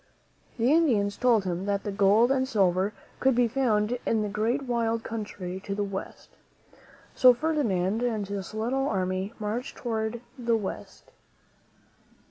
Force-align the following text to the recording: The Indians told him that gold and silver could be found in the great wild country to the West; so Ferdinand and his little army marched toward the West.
The 0.57 0.71
Indians 0.73 1.15
told 1.15 1.45
him 1.45 1.65
that 1.67 1.95
gold 1.95 2.31
and 2.31 2.47
silver 2.47 2.91
could 3.19 3.35
be 3.35 3.47
found 3.47 3.99
in 4.03 4.23
the 4.23 4.29
great 4.29 4.63
wild 4.63 5.03
country 5.03 5.59
to 5.63 5.75
the 5.75 5.83
West; 5.83 6.31
so 7.13 7.35
Ferdinand 7.35 8.01
and 8.01 8.27
his 8.27 8.55
little 8.55 8.87
army 8.89 9.31
marched 9.37 9.75
toward 9.77 10.21
the 10.39 10.57
West. 10.57 11.11